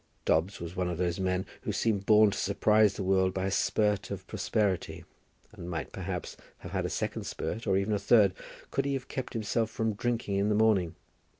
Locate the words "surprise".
2.39-2.95